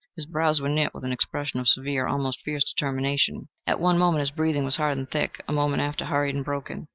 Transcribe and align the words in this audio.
His 0.15 0.25
brows 0.25 0.59
were 0.59 0.67
knit 0.67 0.95
with 0.95 1.03
an 1.03 1.11
expression 1.11 1.59
of 1.59 1.67
severe 1.67 2.07
almost 2.07 2.41
fierce 2.41 2.63
determination. 2.63 3.49
At 3.67 3.79
one 3.79 3.99
moment 3.99 4.21
his 4.21 4.31
breathing 4.31 4.65
was 4.65 4.77
hard 4.77 4.97
and 4.97 5.07
thick 5.07 5.43
a 5.47 5.53
moment 5.53 5.83
after 5.83 6.05
hurried 6.05 6.33
and 6.33 6.43
broken. 6.43 6.87